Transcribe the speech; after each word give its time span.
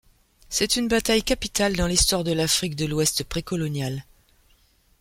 C'est 0.49 0.77
une 0.77 0.87
bataille 0.87 1.21
capitale 1.21 1.75
dans 1.75 1.85
l'Histoire 1.85 2.23
de 2.23 2.31
l'Afrique 2.31 2.75
de 2.75 2.87
l'Ouest 2.87 3.23
précoloniale. 3.23 4.03